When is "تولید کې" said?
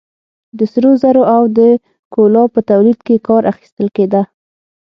2.69-3.23